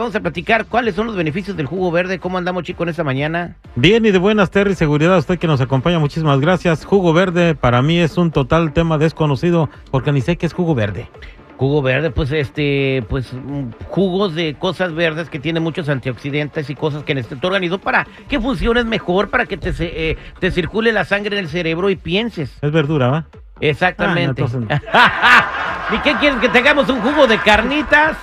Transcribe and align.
vamos 0.00 0.16
a 0.16 0.20
platicar 0.20 0.66
cuáles 0.66 0.94
son 0.94 1.06
los 1.06 1.16
beneficios 1.16 1.56
del 1.56 1.66
jugo 1.66 1.90
verde. 1.90 2.18
¿Cómo 2.18 2.38
andamos, 2.38 2.64
chicos, 2.64 2.82
en 2.84 2.88
esta 2.90 3.04
mañana? 3.04 3.56
Bien 3.76 4.04
y 4.04 4.10
de 4.10 4.18
buenas, 4.18 4.50
Terry. 4.50 4.74
Seguridad 4.74 5.14
a 5.14 5.18
usted 5.18 5.38
que 5.38 5.46
nos 5.46 5.60
acompaña. 5.60 5.98
Muchísimas 5.98 6.40
gracias. 6.40 6.84
Jugo 6.84 7.12
verde 7.12 7.54
para 7.54 7.82
mí 7.82 7.98
es 7.98 8.16
un 8.18 8.30
total 8.32 8.72
tema 8.72 8.98
desconocido 8.98 9.68
porque 9.90 10.12
ni 10.12 10.20
sé 10.20 10.36
qué 10.36 10.46
es 10.46 10.52
jugo 10.52 10.74
verde. 10.74 11.08
Jugo 11.56 11.82
verde, 11.82 12.10
pues 12.10 12.32
este, 12.32 13.04
pues 13.10 13.34
mm, 13.34 13.72
jugos 13.90 14.34
de 14.34 14.54
cosas 14.54 14.94
verdes 14.94 15.28
que 15.28 15.38
tienen 15.38 15.62
muchos 15.62 15.90
antioxidantes 15.90 16.70
y 16.70 16.74
cosas 16.74 17.02
que 17.04 17.14
necesita 17.14 17.38
tu 17.38 17.48
organismo 17.48 17.76
para 17.76 18.06
que 18.30 18.40
funciones 18.40 18.86
mejor, 18.86 19.28
para 19.28 19.44
que 19.44 19.58
te, 19.58 19.74
se- 19.74 20.10
eh, 20.12 20.16
te 20.38 20.50
circule 20.50 20.90
la 20.90 21.04
sangre 21.04 21.36
en 21.38 21.44
el 21.44 21.50
cerebro 21.50 21.90
y 21.90 21.96
pienses. 21.96 22.56
Es 22.62 22.72
verdura, 22.72 23.08
¿va? 23.08 23.26
Exactamente. 23.60 24.42
Ah, 24.42 24.48
no, 24.52 24.58
entonces 24.62 24.88
¿Y 25.94 25.98
qué 25.98 26.14
quieres? 26.18 26.38
¿Que 26.40 26.48
tengamos 26.48 26.88
un 26.88 27.02
jugo 27.02 27.26
de 27.26 27.36
carnitas? 27.38 28.16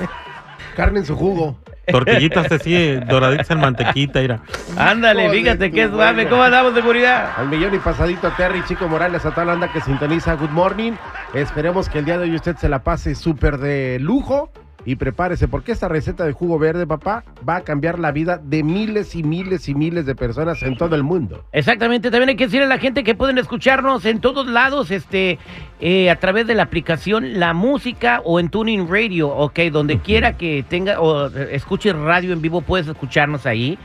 Carne 0.75 0.99
en 0.99 1.05
su 1.05 1.15
jugo. 1.15 1.59
Tortillitas 1.87 2.51
así, 2.51 2.95
doraditas 3.07 3.49
en 3.49 3.59
mantequita, 3.59 4.19
mira. 4.19 4.39
Ándale, 4.77 5.29
fíjate 5.29 5.71
qué 5.71 5.87
suave. 5.87 6.27
¿Cómo 6.27 6.43
andamos 6.43 6.75
de 6.75 6.81
seguridad? 6.81 7.31
Al 7.37 7.47
millón 7.47 7.73
y 7.73 7.79
pasadito 7.79 8.31
Terry, 8.31 8.63
Chico 8.65 8.87
Morales, 8.87 9.25
a 9.25 9.31
tal 9.31 9.49
anda 9.49 9.71
que 9.71 9.81
sintoniza 9.81 10.33
Good 10.35 10.49
Morning. 10.49 10.93
Esperemos 11.33 11.89
que 11.89 11.99
el 11.99 12.05
día 12.05 12.17
de 12.17 12.25
hoy 12.25 12.35
usted 12.35 12.55
se 12.57 12.69
la 12.69 12.83
pase 12.83 13.15
súper 13.15 13.57
de 13.57 13.99
lujo 13.99 14.51
y 14.87 14.95
prepárese 14.95 15.49
porque 15.49 15.73
esta 15.73 15.89
receta 15.89 16.23
de 16.25 16.31
jugo 16.31 16.57
verde, 16.57 16.87
papá, 16.87 17.25
va 17.47 17.57
a 17.57 17.61
cambiar 17.61 17.99
la 17.99 18.13
vida 18.13 18.39
de 18.41 18.63
miles 18.63 19.15
y 19.15 19.21
miles 19.21 19.67
y 19.67 19.75
miles 19.75 20.05
de 20.05 20.15
personas 20.15 20.63
en 20.63 20.77
todo 20.77 20.95
el 20.95 21.03
mundo. 21.03 21.43
Exactamente, 21.51 22.09
también 22.09 22.29
hay 22.29 22.35
que 22.37 22.45
decirle 22.45 22.67
a 22.67 22.69
la 22.69 22.77
gente 22.77 23.03
que 23.03 23.13
pueden 23.13 23.37
escucharnos 23.37 24.05
en 24.05 24.21
todos 24.21 24.47
lados, 24.47 24.89
este, 24.89 25.39
eh, 25.81 26.09
a 26.09 26.15
través 26.15 26.47
de 26.47 26.55
la 26.55 26.63
aplicación 26.63 27.37
La 27.37 27.53
Música 27.53 28.21
o 28.23 28.39
en 28.39 28.47
Tuning 28.47 28.87
Radio, 28.89 29.27
ok, 29.27 29.59
donde 29.73 29.99
quiera 29.99 30.37
que 30.37 30.63
tenga 30.69 31.01
o 31.01 31.27
eh, 31.27 31.49
escuche 31.51 31.91
radio 31.91 32.31
en 32.31 32.41
vivo, 32.41 32.61
puedes 32.61 32.87
escucharnos 32.87 33.45
ahí. 33.45 33.77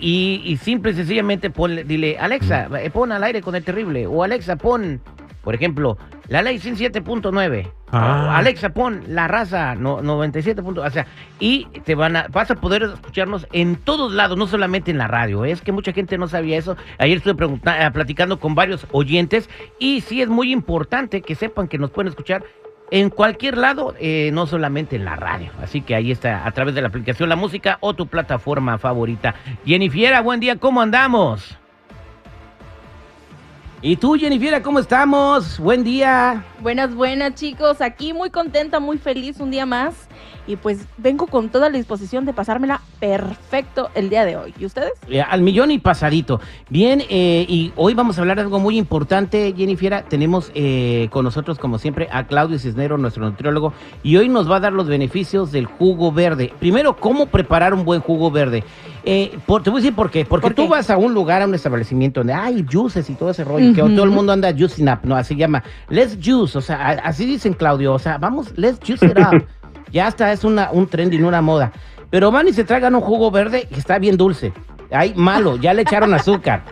Y, 0.00 0.40
y 0.44 0.56
simple 0.56 0.92
y 0.92 0.94
sencillamente 0.94 1.52
ponle- 1.52 1.84
dile, 1.84 2.16
Alexa, 2.16 2.68
eh, 2.80 2.88
pon 2.90 3.12
al 3.12 3.22
aire 3.24 3.42
con 3.42 3.54
el 3.54 3.62
terrible, 3.64 4.06
o 4.06 4.22
Alexa, 4.22 4.56
pon, 4.56 5.00
por 5.44 5.54
ejemplo, 5.54 5.98
la 6.28 6.42
ley 6.42 6.58
107.9. 6.58 7.70
Ah. 7.92 8.36
Alexa, 8.38 8.70
pon 8.70 9.02
la 9.06 9.28
raza 9.28 9.74
no, 9.76 10.02
97. 10.02 10.62
punto- 10.62 10.82
O 10.82 10.90
sea, 10.90 11.06
y 11.38 11.66
te 11.84 11.94
van 11.94 12.16
a, 12.16 12.26
vas 12.28 12.50
a 12.50 12.56
poder 12.56 12.82
escucharnos 12.82 13.46
en 13.52 13.76
todos 13.76 14.12
lados, 14.12 14.36
no 14.36 14.46
solamente 14.46 14.90
en 14.90 14.98
la 14.98 15.06
radio. 15.06 15.44
¿eh? 15.44 15.52
Es 15.52 15.60
que 15.60 15.70
mucha 15.70 15.92
gente 15.92 16.18
no 16.18 16.26
sabía 16.26 16.58
eso. 16.58 16.76
Ayer 16.98 17.18
estuve 17.18 17.44
eh, 17.54 17.90
platicando 17.92 18.40
con 18.40 18.54
varios 18.54 18.86
oyentes 18.90 19.48
y 19.78 20.00
sí 20.00 20.22
es 20.22 20.28
muy 20.28 20.50
importante 20.52 21.20
que 21.22 21.34
sepan 21.34 21.68
que 21.68 21.78
nos 21.78 21.90
pueden 21.90 22.08
escuchar 22.08 22.42
en 22.90 23.10
cualquier 23.10 23.56
lado, 23.56 23.94
eh, 23.98 24.30
no 24.32 24.46
solamente 24.46 24.96
en 24.96 25.04
la 25.04 25.16
radio. 25.16 25.50
Así 25.62 25.80
que 25.80 25.94
ahí 25.94 26.10
está, 26.10 26.46
a 26.46 26.50
través 26.52 26.74
de 26.74 26.82
la 26.82 26.88
aplicación 26.88 27.28
La 27.28 27.36
Música 27.36 27.78
o 27.80 27.94
tu 27.94 28.06
plataforma 28.06 28.78
favorita. 28.78 29.34
Jennifiera, 29.64 30.20
buen 30.20 30.38
día, 30.40 30.56
¿cómo 30.56 30.80
andamos? 30.82 31.58
¿Y 33.86 33.98
tú, 33.98 34.14
Jennifiera, 34.18 34.62
cómo 34.62 34.78
estamos? 34.78 35.58
Buen 35.58 35.84
día. 35.84 36.42
Buenas, 36.64 36.94
buenas 36.94 37.34
chicos, 37.34 37.82
aquí 37.82 38.14
muy 38.14 38.30
contenta, 38.30 38.80
muy 38.80 38.96
feliz 38.96 39.38
un 39.38 39.50
día 39.50 39.66
más 39.66 40.08
y 40.46 40.56
pues 40.56 40.86
vengo 40.98 41.26
con 41.26 41.48
toda 41.50 41.68
la 41.68 41.76
disposición 41.76 42.24
de 42.24 42.32
pasármela 42.32 42.80
perfecto 43.00 43.90
el 43.94 44.08
día 44.08 44.24
de 44.24 44.36
hoy. 44.36 44.54
¿Y 44.58 44.64
ustedes? 44.64 44.92
Eh, 45.08 45.20
al 45.20 45.42
millón 45.42 45.70
y 45.70 45.78
pasadito. 45.78 46.40
Bien, 46.70 47.02
eh, 47.10 47.44
y 47.48 47.72
hoy 47.76 47.92
vamos 47.92 48.16
a 48.16 48.22
hablar 48.22 48.38
de 48.38 48.42
algo 48.44 48.60
muy 48.60 48.78
importante, 48.78 49.52
Jennifer. 49.56 50.04
Tenemos 50.08 50.50
eh, 50.54 51.08
con 51.10 51.24
nosotros, 51.24 51.58
como 51.58 51.78
siempre, 51.78 52.08
a 52.10 52.26
Claudio 52.26 52.58
Cisnero, 52.58 52.96
nuestro 52.96 53.24
nutriólogo, 53.24 53.74
y 54.02 54.16
hoy 54.16 54.28
nos 54.30 54.50
va 54.50 54.56
a 54.56 54.60
dar 54.60 54.72
los 54.72 54.86
beneficios 54.86 55.52
del 55.52 55.66
jugo 55.66 56.12
verde. 56.12 56.52
Primero, 56.60 56.96
¿cómo 56.96 57.26
preparar 57.26 57.74
un 57.74 57.84
buen 57.84 58.00
jugo 58.00 58.30
verde? 58.30 58.64
Eh, 59.06 59.36
por- 59.44 59.62
te 59.62 59.68
voy 59.68 59.80
a 59.80 59.82
decir 59.82 59.94
por 59.94 60.10
qué. 60.10 60.24
Porque 60.24 60.46
¿Por 60.46 60.54
tú 60.54 60.68
vas 60.68 60.88
a 60.88 60.96
un 60.96 61.12
lugar, 61.12 61.42
a 61.42 61.46
un 61.46 61.54
establecimiento 61.54 62.20
donde 62.20 62.32
hay 62.32 62.64
juices 62.70 63.08
y 63.10 63.14
todo 63.14 63.30
ese 63.30 63.44
rollo, 63.44 63.74
que 63.74 63.82
todo 63.82 64.04
el 64.04 64.10
mundo 64.10 64.32
anda 64.32 64.50
juicing 64.50 64.88
up, 64.88 65.00
¿no? 65.04 65.14
Así 65.14 65.36
llama. 65.36 65.62
Let's 65.90 66.18
juice, 66.22 66.53
o 66.56 66.60
sea, 66.60 66.88
así 67.04 67.26
dicen 67.26 67.54
Claudio, 67.54 67.92
o 67.94 67.98
sea, 67.98 68.18
vamos, 68.18 68.52
let's 68.56 68.78
juice 68.86 69.06
it 69.06 69.18
up. 69.18 69.44
ya 69.92 70.06
hasta 70.06 70.32
es 70.32 70.44
una, 70.44 70.70
un 70.72 70.86
trending, 70.86 71.24
una 71.24 71.40
moda. 71.42 71.72
Pero 72.10 72.30
van 72.30 72.48
y 72.48 72.52
se 72.52 72.64
tragan 72.64 72.94
un 72.94 73.00
jugo 73.00 73.30
verde 73.30 73.66
que 73.72 73.78
está 73.78 73.98
bien 73.98 74.16
dulce. 74.16 74.52
Ay, 74.90 75.12
malo, 75.16 75.56
ya 75.56 75.74
le 75.74 75.82
echaron 75.82 76.12
azúcar. 76.14 76.62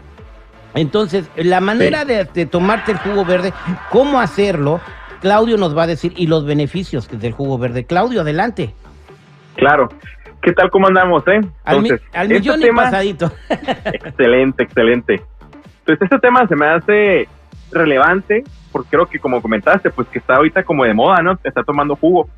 Entonces, 0.75 1.29
la 1.37 1.61
manera 1.61 2.05
de, 2.05 2.25
de 2.25 2.47
tomarte 2.47 2.93
el 2.93 2.99
jugo 2.99 3.25
verde, 3.25 3.53
cómo 3.91 4.21
hacerlo, 4.21 4.81
Claudio 5.21 5.57
nos 5.59 5.77
va 5.77 5.83
a 5.83 5.87
decir 5.87 6.15
y 6.17 6.27
los 6.27 6.47
beneficios 6.47 7.09
del 7.09 7.33
jugo 7.33 7.59
verde. 7.59 7.85
Claudio, 7.85 8.23
adelante. 8.23 8.75
Claro. 9.57 9.89
¿Qué 10.41 10.53
tal? 10.53 10.71
¿Cómo 10.71 10.89
andamos, 10.89 11.23
eh? 11.29 11.41
Al, 11.65 11.83
mi- 11.83 11.91
Entonces, 11.91 12.09
al 12.15 12.33
este 12.33 12.39
millón 12.41 12.61
y 12.61 12.65
tema, 12.65 12.83
pasadito. 12.85 13.31
excelente, 13.85 14.63
excelente. 14.65 15.23
Pues 15.85 16.01
este 16.01 16.19
tema 16.19 16.47
se 16.49 16.57
me 16.57 16.67
hace 16.67 17.29
relevante 17.73 18.45
porque 18.71 18.91
creo 18.91 19.07
que 19.07 19.19
como 19.19 19.43
comentaste, 19.43 19.91
pues 19.91 20.09
que 20.09 20.19
está 20.19 20.37
ahorita 20.37 20.65
como 20.65 20.85
de 20.85 20.95
moda, 20.95 21.23
¿no? 21.23 21.39
Está 21.45 21.63
tomando 21.63 21.97
jugo. 21.97 22.29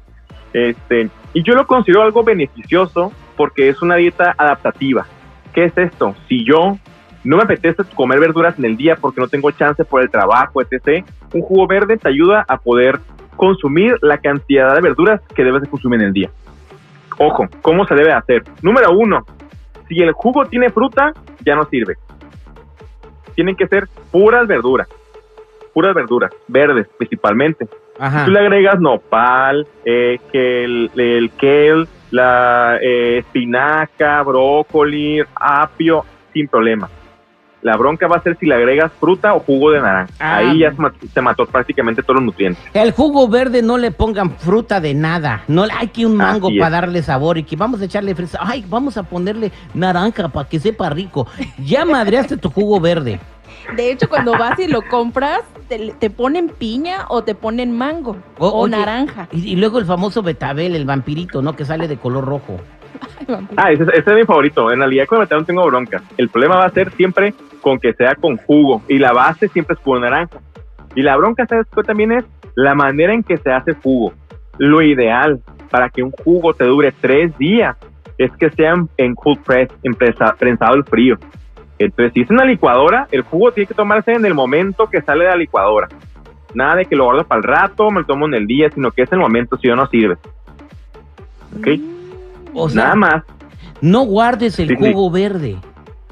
Este, 0.52 1.08
y 1.32 1.42
yo 1.42 1.54
lo 1.54 1.66
considero 1.66 2.02
algo 2.02 2.22
beneficioso 2.22 3.12
porque 3.36 3.68
es 3.68 3.82
una 3.82 3.96
dieta 3.96 4.34
adaptativa. 4.36 5.06
¿Qué 5.52 5.64
es 5.64 5.78
esto? 5.78 6.14
Si 6.28 6.44
yo 6.44 6.78
no 7.22 7.36
me 7.36 7.44
apetece 7.44 7.82
comer 7.94 8.20
verduras 8.20 8.58
en 8.58 8.64
el 8.64 8.76
día 8.76 8.96
porque 8.96 9.20
no 9.20 9.28
tengo 9.28 9.50
chance 9.52 9.84
por 9.84 10.02
el 10.02 10.10
trabajo, 10.10 10.60
etc., 10.60 11.04
un 11.32 11.42
jugo 11.42 11.66
verde 11.66 11.96
te 11.96 12.08
ayuda 12.08 12.44
a 12.46 12.58
poder 12.58 13.00
consumir 13.36 13.96
la 14.02 14.18
cantidad 14.18 14.74
de 14.74 14.80
verduras 14.80 15.20
que 15.34 15.42
debes 15.42 15.62
de 15.62 15.68
consumir 15.68 16.00
en 16.00 16.06
el 16.06 16.12
día. 16.12 16.30
Ojo, 17.18 17.48
¿cómo 17.62 17.86
se 17.86 17.94
debe 17.94 18.12
hacer? 18.12 18.44
Número 18.62 18.92
uno, 18.92 19.24
si 19.88 20.00
el 20.00 20.12
jugo 20.12 20.46
tiene 20.46 20.70
fruta, 20.70 21.12
ya 21.44 21.54
no 21.54 21.64
sirve. 21.64 21.96
Tienen 23.34 23.56
que 23.56 23.66
ser 23.66 23.88
puras 24.10 24.46
verduras, 24.46 24.88
puras 25.74 25.94
verduras, 25.94 26.30
verdes 26.48 26.86
principalmente. 26.96 27.68
Ajá. 27.98 28.24
Tú 28.24 28.30
le 28.30 28.40
agregas 28.40 28.80
nopal, 28.80 29.66
eh, 29.84 30.18
que 30.32 30.64
el, 30.64 30.90
el 30.96 31.30
kale, 31.36 31.86
la 32.10 32.78
eh, 32.80 33.18
espinaca, 33.18 34.22
brócoli, 34.22 35.20
apio, 35.34 36.04
sin 36.32 36.48
problema. 36.48 36.88
La 37.64 37.78
bronca 37.78 38.06
va 38.06 38.16
a 38.16 38.22
ser 38.22 38.36
si 38.36 38.44
le 38.44 38.54
agregas 38.54 38.92
fruta 39.00 39.32
o 39.32 39.40
jugo 39.40 39.70
de 39.70 39.80
naranja. 39.80 40.12
Ah. 40.20 40.36
Ahí 40.36 40.58
ya 40.58 40.70
se 40.70 40.82
mató, 40.82 41.06
se 41.06 41.20
mató 41.22 41.46
prácticamente 41.46 42.02
todos 42.02 42.16
los 42.16 42.24
nutrientes. 42.26 42.62
El 42.74 42.92
jugo 42.92 43.26
verde 43.26 43.62
no 43.62 43.78
le 43.78 43.90
pongan 43.90 44.32
fruta 44.32 44.80
de 44.80 44.92
nada. 44.92 45.44
No, 45.48 45.64
hay 45.74 45.88
que 45.88 46.04
un 46.04 46.14
mango 46.14 46.50
para 46.58 46.68
darle 46.68 47.02
sabor 47.02 47.38
y 47.38 47.42
que 47.44 47.56
vamos 47.56 47.80
a 47.80 47.86
echarle 47.86 48.14
fresa. 48.14 48.38
Ay, 48.42 48.66
vamos 48.68 48.98
a 48.98 49.02
ponerle 49.04 49.50
naranja 49.72 50.28
para 50.28 50.46
que 50.46 50.60
sepa 50.60 50.90
rico. 50.90 51.26
Ya 51.58 51.86
madreaste 51.86 52.36
tu 52.36 52.50
jugo 52.50 52.78
verde. 52.80 53.18
De 53.76 53.90
hecho, 53.90 54.08
cuando 54.08 54.32
vas 54.32 54.58
y 54.58 54.68
lo 54.68 54.82
compras, 54.82 55.40
te, 55.68 55.92
te 55.98 56.10
ponen 56.10 56.48
piña 56.48 57.06
o 57.08 57.22
te 57.24 57.34
ponen 57.34 57.76
mango 57.76 58.16
O- 58.38 58.48
o, 58.48 58.58
oye, 58.62 58.76
naranja. 58.76 59.28
Y, 59.32 59.52
y 59.52 59.56
luego 59.56 59.78
el 59.78 59.86
famoso 59.86 60.22
betabel, 60.22 60.74
el 60.76 60.84
vampirito, 60.84 61.40
¿no? 61.42 61.54
Que 61.56 61.64
sale 61.64 61.88
de 61.88 61.96
color 61.96 62.24
rojo. 62.24 62.60
Ay. 63.28 63.46
Ah, 63.56 63.72
ese, 63.72 63.82
ese 63.84 64.10
es 64.10 64.14
mi 64.16 64.24
favorito. 64.24 64.70
En 64.70 64.78
realidad 64.78 65.06
con 65.06 65.16
el 65.18 65.22
metal 65.24 65.40
no 65.40 65.44
tengo 65.46 65.66
bronca. 65.66 66.02
El 66.16 66.28
problema 66.28 66.56
va 66.56 66.66
a 66.66 66.70
ser 66.70 66.92
siempre 66.92 67.34
con 67.60 67.78
que 67.78 67.92
sea 67.94 68.14
con 68.14 68.36
jugo. 68.36 68.82
Y 68.88 68.98
la 68.98 69.12
base 69.12 69.48
siempre 69.48 69.74
es 69.74 69.80
jugo 69.82 69.96
de 69.96 70.02
naranja. 70.02 70.38
Y 70.94 71.02
la 71.02 71.16
bronca, 71.16 71.46
¿sabes 71.46 71.66
qué 71.74 71.82
también 71.82 72.12
es? 72.12 72.24
La 72.54 72.74
manera 72.74 73.12
en 73.14 73.22
que 73.22 73.36
se 73.38 73.50
hace 73.50 73.72
jugo. 73.74 74.12
Lo 74.58 74.80
ideal 74.82 75.40
para 75.70 75.88
que 75.88 76.02
un 76.04 76.12
jugo 76.12 76.54
te 76.54 76.64
dure 76.64 76.92
tres 77.00 77.36
días 77.38 77.76
es 78.16 78.30
que 78.38 78.48
sea 78.50 78.74
en- 78.96 79.14
cold 79.16 79.40
press, 79.42 79.68
en 79.82 79.94
presa- 79.94 80.36
prensado 80.38 80.74
al 80.74 80.84
frío. 80.84 81.18
Entonces, 81.78 82.12
si 82.14 82.20
es 82.22 82.30
una 82.30 82.44
licuadora, 82.44 83.08
el 83.10 83.22
jugo 83.22 83.52
tiene 83.52 83.66
que 83.66 83.74
tomarse 83.74 84.12
en 84.12 84.24
el 84.24 84.34
momento 84.34 84.88
que 84.88 85.02
sale 85.02 85.24
de 85.24 85.30
la 85.30 85.36
licuadora. 85.36 85.88
Nada 86.54 86.76
de 86.76 86.84
que 86.86 86.94
lo 86.94 87.04
guardo 87.04 87.24
para 87.26 87.38
el 87.40 87.44
rato, 87.44 87.90
me 87.90 88.00
lo 88.00 88.06
tomo 88.06 88.26
en 88.26 88.34
el 88.34 88.46
día, 88.46 88.70
sino 88.72 88.90
que 88.92 89.02
es 89.02 89.12
el 89.12 89.18
momento, 89.18 89.56
si 89.56 89.66
no, 89.68 89.76
no 89.76 89.86
sirve. 89.88 90.16
¿Ok? 91.58 91.66
O 92.54 92.68
sea, 92.68 92.84
Nada 92.84 92.94
más. 92.94 93.22
no 93.80 94.02
guardes 94.02 94.58
el 94.60 94.68
Sí, 94.68 94.76
sí. 94.76 94.92
jugo 94.92 95.10
verde. 95.10 95.56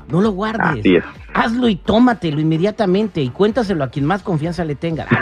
No 0.08 0.20
lo 0.20 0.32
guardes. 0.32 0.80
Así 0.80 0.96
es. 0.96 1.04
Hazlo 1.32 1.68
y 1.68 1.76
tómatelo 1.76 2.40
inmediatamente 2.40 3.22
y 3.22 3.30
cuéntaselo 3.30 3.84
a 3.84 3.88
quien 3.88 4.04
más 4.04 4.22
confianza 4.22 4.64
le 4.64 4.74
tenga. 4.74 5.06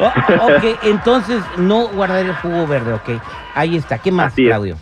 Oh, 0.00 0.46
ok, 0.56 0.78
entonces 0.82 1.42
no 1.56 1.88
guardar 1.88 2.24
el 2.26 2.34
jugo 2.34 2.66
verde, 2.66 2.92
ok. 2.92 3.10
Ahí 3.54 3.76
está. 3.76 3.98
¿Qué 3.98 4.10
más, 4.12 4.32
Así 4.32 4.42
es. 4.42 4.48
Claudio? 4.48 4.76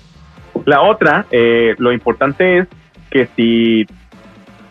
La 0.64 0.82
otra, 0.82 1.26
eh, 1.30 1.74
lo 1.78 1.92
importante 1.92 2.58
es 2.58 2.68
que 3.12 3.28
si, 3.36 3.86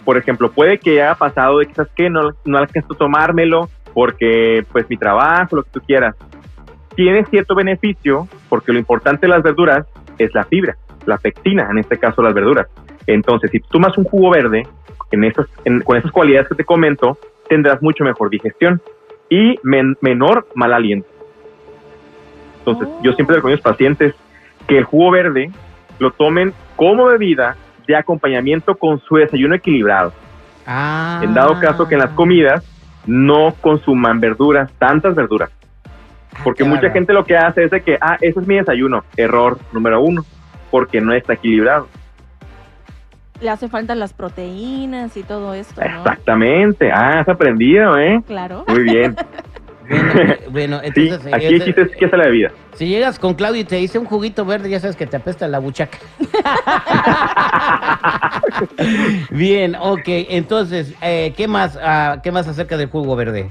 por 0.03 0.17
ejemplo, 0.17 0.51
puede 0.51 0.79
que 0.79 1.01
haya 1.01 1.15
pasado 1.15 1.59
de 1.59 1.67
quizás 1.67 1.87
que 1.95 2.09
no, 2.09 2.31
no 2.43 2.57
alcanzo 2.57 2.93
a 2.93 2.97
tomármelo 2.97 3.69
porque 3.93 4.65
pues 4.71 4.89
mi 4.89 4.97
trabajo, 4.97 5.57
lo 5.57 5.63
que 5.63 5.69
tú 5.71 5.81
quieras, 5.81 6.15
tiene 6.95 7.23
cierto 7.25 7.55
beneficio 7.55 8.27
porque 8.49 8.73
lo 8.73 8.79
importante 8.79 9.27
de 9.27 9.33
las 9.33 9.43
verduras 9.43 9.85
es 10.17 10.33
la 10.33 10.43
fibra, 10.45 10.75
la 11.05 11.17
pectina, 11.17 11.67
en 11.69 11.77
este 11.77 11.97
caso 11.97 12.21
las 12.21 12.33
verduras. 12.33 12.67
Entonces, 13.07 13.51
si 13.51 13.59
tú 13.59 13.67
tomas 13.71 13.97
un 13.97 14.05
jugo 14.05 14.31
verde 14.31 14.67
en 15.11 15.23
esas, 15.23 15.45
en- 15.65 15.81
con 15.81 15.97
esas 15.97 16.11
cualidades 16.11 16.47
que 16.49 16.55
te 16.55 16.65
comento, 16.65 17.17
tendrás 17.47 17.81
mucho 17.81 18.03
mejor 18.03 18.29
digestión 18.29 18.81
y 19.29 19.59
men- 19.63 19.97
menor 20.01 20.47
mal 20.55 20.73
aliento. 20.73 21.07
Entonces, 22.59 22.87
yo 23.03 23.13
siempre 23.13 23.33
le 23.33 23.37
recomiendo 23.37 23.61
a 23.63 23.67
los 23.69 23.73
pacientes 23.73 24.15
que 24.67 24.77
el 24.77 24.83
jugo 24.83 25.11
verde 25.11 25.51
lo 25.99 26.11
tomen 26.11 26.53
como 26.75 27.05
bebida 27.05 27.55
de 27.91 27.97
acompañamiento 27.97 28.75
con 28.75 28.99
su 28.99 29.15
desayuno 29.15 29.55
equilibrado. 29.55 30.13
Ah. 30.65 31.21
En 31.23 31.33
dado 31.33 31.59
caso 31.59 31.87
que 31.87 31.95
en 31.95 32.01
las 32.01 32.11
comidas 32.11 32.63
no 33.05 33.53
consuman 33.61 34.19
verduras, 34.19 34.71
tantas 34.77 35.15
verduras. 35.15 35.49
Ah, 36.33 36.39
Porque 36.43 36.63
mucha 36.63 36.89
gente 36.91 37.13
lo 37.13 37.25
que 37.25 37.35
hace 37.35 37.63
es 37.65 37.71
de 37.71 37.81
que, 37.81 37.97
ah, 37.99 38.17
ese 38.21 38.39
es 38.39 38.47
mi 38.47 38.55
desayuno. 38.55 39.03
Error 39.17 39.57
número 39.71 40.01
uno, 40.01 40.23
porque 40.69 41.01
no 41.01 41.13
está 41.13 41.33
equilibrado. 41.33 41.87
Le 43.41 43.49
hace 43.49 43.67
falta 43.67 43.95
las 43.95 44.13
proteínas 44.13 45.17
y 45.17 45.23
todo 45.23 45.55
esto, 45.55 45.81
¿no? 45.81 45.87
Exactamente. 45.87 46.91
Ah, 46.91 47.21
has 47.21 47.27
aprendido, 47.27 47.97
¿eh? 47.97 48.21
Claro. 48.27 48.65
Muy 48.67 48.83
bien. 48.83 49.15
Bueno, 49.91 50.33
bueno, 50.49 50.79
Sí, 50.93 51.07
entonces. 51.07 51.33
aquí 51.33 51.45
eh, 51.45 51.49
el 51.49 51.63
chiste 51.63 51.81
es 51.81 51.95
que 51.95 52.05
es 52.05 52.11
la 52.11 52.25
bebida. 52.25 52.51
Si 52.73 52.87
llegas 52.87 53.19
con 53.19 53.33
Claudio 53.33 53.61
y 53.61 53.65
te 53.65 53.75
dice 53.75 53.99
un 53.99 54.05
juguito 54.05 54.45
verde, 54.45 54.69
ya 54.69 54.79
sabes 54.79 54.95
que 54.95 55.05
te 55.05 55.17
apesta 55.17 55.47
la 55.47 55.59
buchaca. 55.59 55.97
Bien, 59.31 59.75
ok. 59.79 60.03
Entonces, 60.05 60.95
eh, 61.01 61.33
¿qué 61.35 61.47
más 61.47 61.77
ah, 61.81 62.19
qué 62.23 62.31
más 62.31 62.47
acerca 62.47 62.77
del 62.77 62.89
jugo 62.89 63.15
verde? 63.15 63.49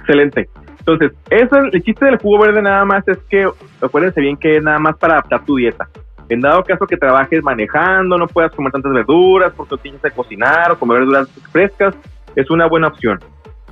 Excelente. 0.00 0.48
Entonces, 0.78 1.12
eso, 1.30 1.56
el 1.72 1.82
chiste 1.82 2.06
del 2.06 2.18
jugo 2.18 2.40
verde 2.40 2.60
nada 2.60 2.84
más 2.84 3.06
es 3.06 3.18
que, 3.30 3.48
acuérdense 3.80 4.20
bien 4.20 4.36
que 4.36 4.56
es 4.56 4.62
nada 4.62 4.80
más 4.80 4.96
para 4.96 5.14
adaptar 5.14 5.44
tu 5.44 5.56
dieta. 5.56 5.88
En 6.28 6.40
dado 6.40 6.64
caso 6.64 6.86
que 6.86 6.96
trabajes 6.96 7.42
manejando, 7.42 8.18
no 8.18 8.26
puedas 8.26 8.50
comer 8.52 8.72
tantas 8.72 8.92
verduras 8.92 9.52
porque 9.56 9.76
tienes 9.76 10.00
que 10.00 10.10
cocinar 10.10 10.72
o 10.72 10.78
comer 10.78 11.00
verduras 11.00 11.28
frescas, 11.52 11.94
es 12.34 12.50
una 12.50 12.66
buena 12.66 12.88
opción. 12.88 13.20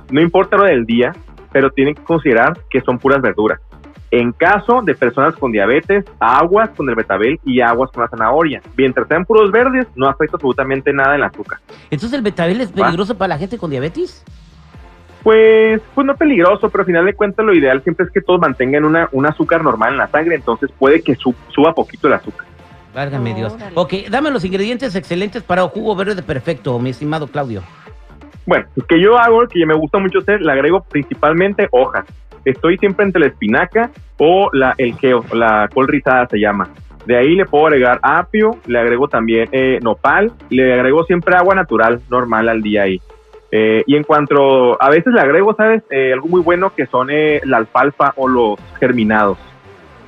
No 0.09 0.21
importa 0.21 0.57
lo 0.57 0.63
del 0.63 0.85
día, 0.85 1.13
pero 1.51 1.69
tienen 1.71 1.95
que 1.95 2.03
considerar 2.03 2.57
que 2.69 2.81
son 2.81 2.97
puras 2.99 3.21
verduras. 3.21 3.59
En 4.13 4.33
caso 4.33 4.81
de 4.81 4.93
personas 4.93 5.35
con 5.35 5.53
diabetes, 5.53 6.03
aguas 6.19 6.69
con 6.71 6.89
el 6.89 6.95
betabel 6.95 7.39
y 7.45 7.61
aguas 7.61 7.89
con 7.91 8.03
la 8.03 8.09
zanahoria. 8.09 8.61
Mientras 8.75 9.07
sean 9.07 9.23
puros 9.23 9.51
verdes, 9.51 9.87
no 9.95 10.07
afecta 10.09 10.35
absolutamente 10.35 10.91
nada 10.91 11.15
el 11.15 11.23
azúcar. 11.23 11.59
Entonces, 11.89 12.17
¿el 12.17 12.21
betabel 12.21 12.59
es 12.59 12.71
Va. 12.71 12.83
peligroso 12.85 13.17
para 13.17 13.29
la 13.29 13.37
gente 13.37 13.57
con 13.57 13.69
diabetes? 13.69 14.23
Pues, 15.23 15.79
pues 15.93 16.05
no 16.07 16.15
peligroso, 16.15 16.69
pero 16.69 16.81
al 16.81 16.85
final 16.87 17.05
de 17.05 17.13
cuentas 17.13 17.45
lo 17.45 17.53
ideal 17.53 17.81
siempre 17.83 18.05
es 18.07 18.11
que 18.11 18.21
todos 18.21 18.39
mantengan 18.41 18.83
una, 18.85 19.07
un 19.11 19.25
azúcar 19.27 19.63
normal 19.63 19.91
en 19.93 19.99
la 19.99 20.07
sangre, 20.09 20.35
entonces 20.35 20.71
puede 20.77 21.01
que 21.01 21.15
su- 21.15 21.35
suba 21.53 21.73
poquito 21.73 22.07
el 22.07 22.13
azúcar. 22.15 22.47
Válgame 22.93 23.33
Dios. 23.35 23.53
Órale. 23.53 23.71
Ok, 23.75 23.93
dame 24.09 24.31
los 24.31 24.43
ingredientes 24.43 24.95
excelentes 24.95 25.43
para 25.43 25.63
un 25.63 25.69
jugo 25.69 25.95
verde 25.95 26.21
perfecto, 26.23 26.77
mi 26.79 26.89
estimado 26.89 27.27
Claudio. 27.27 27.61
Bueno, 28.45 28.65
lo 28.75 28.85
que 28.85 28.99
yo 28.99 29.17
hago, 29.17 29.47
que 29.47 29.65
me 29.65 29.75
gusta 29.75 29.99
mucho 29.99 30.19
hacer, 30.19 30.41
le 30.41 30.51
agrego 30.51 30.83
principalmente 30.83 31.67
hojas. 31.71 32.05
Estoy 32.43 32.77
siempre 32.77 33.05
entre 33.05 33.21
la 33.21 33.27
espinaca 33.27 33.91
o 34.17 34.49
la, 34.51 34.73
el 34.77 34.95
geo, 34.97 35.23
la 35.33 35.69
col 35.73 35.87
rizada 35.87 36.27
se 36.27 36.39
llama. 36.39 36.69
De 37.05 37.17
ahí 37.17 37.35
le 37.35 37.45
puedo 37.45 37.67
agregar 37.67 37.99
apio, 38.03 38.57
le 38.67 38.79
agrego 38.79 39.07
también 39.07 39.47
eh, 39.51 39.79
nopal, 39.81 40.31
le 40.49 40.73
agrego 40.73 41.03
siempre 41.03 41.35
agua 41.35 41.55
natural, 41.55 42.01
normal 42.09 42.49
al 42.49 42.61
día 42.61 42.83
ahí. 42.83 42.99
Eh, 43.51 43.83
y 43.85 43.95
en 43.95 44.03
cuanto, 44.03 44.81
a 44.81 44.89
veces 44.89 45.13
le 45.13 45.19
agrego, 45.21 45.53
¿sabes? 45.55 45.83
Eh, 45.89 46.13
algo 46.13 46.27
muy 46.27 46.41
bueno 46.41 46.73
que 46.75 46.85
son 46.85 47.09
eh, 47.11 47.41
la 47.43 47.57
alfalfa 47.57 48.13
o 48.15 48.27
los 48.27 48.59
germinados. 48.79 49.37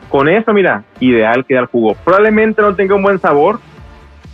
Con 0.10 0.30
eso, 0.30 0.54
mira, 0.54 0.84
ideal 1.00 1.46
queda 1.46 1.62
el 1.62 1.66
jugo. 1.66 1.96
Probablemente 2.06 2.62
no 2.62 2.76
tenga 2.76 2.96
un 2.96 3.04
buen 3.04 3.20
sabor, 3.20 3.60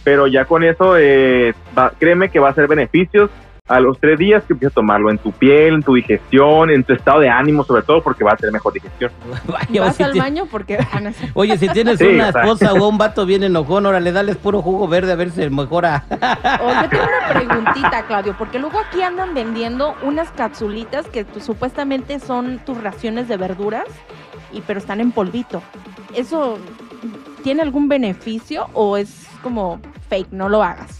pero 0.03 0.27
ya 0.27 0.45
con 0.45 0.63
eso, 0.63 0.95
eh, 0.97 1.53
va- 1.77 1.91
créeme 1.97 2.29
que 2.29 2.39
va 2.39 2.49
a 2.49 2.53
ser 2.53 2.67
beneficios 2.67 3.29
a 3.69 3.79
los 3.79 3.97
tres 3.99 4.17
días 4.19 4.43
que 4.43 4.53
empieces 4.53 4.73
a 4.73 4.75
tomarlo 4.81 5.09
en 5.11 5.17
tu 5.19 5.31
piel, 5.31 5.75
en 5.75 5.83
tu 5.83 5.93
digestión, 5.93 6.69
en 6.71 6.83
tu 6.83 6.91
estado 6.93 7.19
de 7.19 7.29
ánimo, 7.29 7.63
sobre 7.63 7.83
todo 7.83 8.01
porque 8.03 8.23
va 8.23 8.33
a 8.33 8.35
tener 8.35 8.51
mejor 8.51 8.73
digestión. 8.73 9.11
Vaya, 9.47 9.81
Vas 9.81 9.95
si 9.95 10.03
al 10.03 10.13
baño 10.17 10.45
porque 10.51 10.77
van 10.93 11.07
a 11.07 11.09
hacer- 11.11 11.29
Oye, 11.35 11.57
si 11.57 11.69
tienes 11.69 11.99
Sí, 11.99 12.05
una 12.07 12.29
exacto. 12.29 12.51
esposa 12.53 12.73
o 12.73 12.87
un 12.89 12.97
vato 12.97 13.25
bien 13.25 13.43
enojón, 13.43 13.85
órale, 13.85 14.11
dales 14.11 14.37
puro 14.37 14.61
jugo 14.61 14.87
verde 14.87 15.11
a 15.11 15.15
ver 15.15 15.29
si 15.31 15.47
mejora. 15.49 16.03
Oye, 16.09 16.87
tengo 16.89 17.03
una 17.03 17.33
preguntita, 17.33 18.03
Claudio, 18.07 18.35
porque 18.37 18.59
luego 18.59 18.79
aquí 18.79 19.01
andan 19.03 19.33
vendiendo 19.33 19.95
unas 20.03 20.31
capsulitas 20.31 21.07
que 21.07 21.25
supuestamente 21.39 22.19
son 22.19 22.59
tus 22.65 22.81
raciones 22.81 23.27
de 23.27 23.37
verduras, 23.37 23.85
y 24.51 24.61
pero 24.61 24.79
están 24.79 24.99
en 24.99 25.11
polvito. 25.11 25.61
¿Eso 26.15 26.57
tiene 27.43 27.61
algún 27.61 27.87
beneficio 27.87 28.67
o 28.73 28.97
es 28.97 29.27
como 29.43 29.79
fake? 30.09 30.31
No 30.31 30.49
lo 30.49 30.63
hagas. 30.63 30.98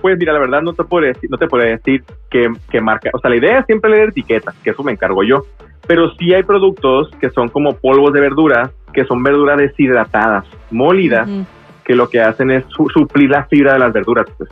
Pues 0.00 0.16
mira, 0.18 0.32
la 0.32 0.38
verdad 0.38 0.62
no 0.62 0.72
te 0.72 0.84
puedo 0.84 1.06
decir, 1.06 1.28
no 1.30 1.36
te 1.36 1.46
puedo 1.46 1.64
decir 1.64 2.02
qué, 2.30 2.48
qué 2.70 2.80
marca. 2.80 3.10
O 3.12 3.18
sea, 3.18 3.30
la 3.30 3.36
idea 3.36 3.58
es 3.58 3.66
siempre 3.66 3.90
leer 3.90 4.08
etiquetas, 4.10 4.54
que 4.64 4.70
eso 4.70 4.82
me 4.82 4.92
encargo 4.92 5.22
yo. 5.22 5.44
Pero 5.86 6.10
sí 6.14 6.32
hay 6.32 6.42
productos 6.42 7.10
que 7.20 7.30
son 7.30 7.48
como 7.48 7.74
polvos 7.74 8.12
de 8.12 8.20
verduras, 8.20 8.70
que 8.92 9.04
son 9.04 9.22
verduras 9.22 9.58
deshidratadas, 9.58 10.44
molidas, 10.70 11.28
Ujú. 11.28 11.44
que 11.84 11.94
lo 11.94 12.08
que 12.08 12.20
hacen 12.20 12.50
es 12.50 12.64
su- 12.68 12.88
suplir 12.88 13.30
la 13.30 13.44
fibra 13.44 13.74
de 13.74 13.78
las 13.80 13.92
verduras. 13.92 14.26
Pues. 14.38 14.48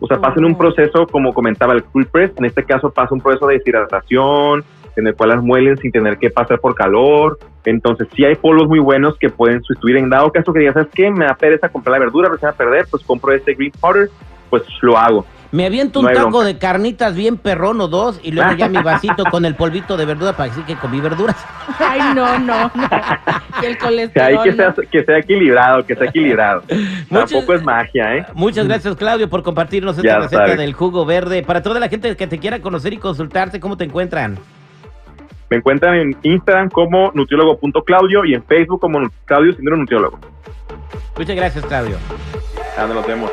O 0.00 0.06
sea, 0.06 0.18
pasan 0.20 0.44
un 0.44 0.56
proceso, 0.58 1.06
como 1.06 1.32
comentaba 1.32 1.72
el 1.72 1.82
cool 1.84 2.06
press, 2.06 2.32
en 2.36 2.44
este 2.44 2.62
caso 2.64 2.90
pasa 2.90 3.14
un 3.14 3.20
proceso 3.20 3.46
de 3.46 3.54
deshidratación, 3.54 4.64
en 4.96 5.06
el 5.06 5.14
cual 5.14 5.30
las 5.30 5.42
muelen 5.42 5.76
sin 5.78 5.90
tener 5.90 6.18
que 6.18 6.30
pasar 6.30 6.60
por 6.60 6.74
calor. 6.74 7.38
Entonces, 7.64 8.06
sí 8.14 8.24
hay 8.24 8.34
polvos 8.34 8.68
muy 8.68 8.78
buenos 8.80 9.16
que 9.18 9.30
pueden 9.30 9.62
sustituir. 9.62 9.96
En 9.96 10.10
dado 10.10 10.30
caso 10.30 10.52
que 10.52 10.58
digas, 10.60 10.74
¿sabes 10.74 10.88
qué? 10.94 11.10
Me 11.10 11.24
da 11.24 11.34
pereza 11.34 11.68
comprar 11.68 11.92
la 11.98 12.04
verdura, 12.04 12.28
pero 12.28 12.38
se 12.38 12.46
va 12.46 12.52
a 12.52 12.56
perder, 12.56 12.86
pues 12.90 13.02
compro 13.04 13.32
este 13.32 13.54
green 13.54 13.72
powder, 13.80 14.08
pues 14.60 14.62
lo 14.82 14.96
hago. 14.98 15.26
Me 15.52 15.66
aviento 15.66 16.00
un 16.00 16.06
No 16.06 16.12
taco 16.12 16.30
bronca. 16.30 16.46
de 16.46 16.58
carnitas 16.58 17.14
bien 17.14 17.36
perrón 17.36 17.80
o 17.80 17.86
dos 17.86 18.18
y 18.24 18.32
luego 18.32 18.54
ya 18.54 18.68
mi 18.68 18.78
vasito 18.82 19.24
con 19.26 19.44
el 19.44 19.54
polvito 19.54 19.96
de 19.96 20.04
verdura 20.04 20.32
para 20.32 20.48
decir 20.48 20.64
que 20.64 20.74
comí 20.74 21.00
verduras. 21.00 21.36
Ay, 21.78 22.00
no, 22.14 22.38
no, 22.40 22.72
el 23.62 23.62
Que, 23.62 23.66
hay 23.66 23.76
colesterol. 23.76 24.42
que, 24.42 24.52
sea, 24.52 24.68
¿no? 24.68 24.74
que 24.90 25.04
sea 25.04 25.18
equilibrado, 25.18 25.86
que 25.86 25.94
sea 25.94 26.08
equilibrado. 26.08 26.62
Muchas- 27.08 27.30
Tampoco 27.30 27.54
es 27.54 27.62
magia, 27.62 28.16
¿eh? 28.16 28.26
Muchas 28.34 28.66
gracias, 28.66 28.96
Claudio, 28.96 29.30
por 29.30 29.44
compartirnos 29.44 29.96
esta 29.96 30.08
Ya 30.08 30.16
receta 30.18 30.38
sabes. 30.42 30.58
del 30.58 30.72
jugo 30.72 31.04
verde. 31.06 31.44
Para 31.44 31.62
toda 31.62 31.78
la 31.78 31.88
gente 31.88 32.16
que 32.16 32.26
te 32.26 32.38
quiera 32.40 32.58
conocer 32.60 32.92
y 32.92 32.96
consultarte, 32.96 33.60
¿cómo 33.60 33.76
te 33.76 33.84
encuentran? 33.84 34.36
Me 35.50 35.58
encuentran 35.58 35.94
en 35.94 36.16
Instagram 36.24 36.68
como 36.68 37.12
nutriólogo.claudio 37.14 38.24
y 38.24 38.34
en 38.34 38.42
Facebook 38.42 38.80
como 38.80 38.98
Claudio 39.24 39.52
Sindro 39.52 39.76
Nutriólogo. 39.76 40.18
Muchas 41.16 41.36
gracias, 41.36 41.64
Claudio. 41.66 41.96
Ah, 42.76 42.86
nos 42.92 43.06
vemos. 43.06 43.30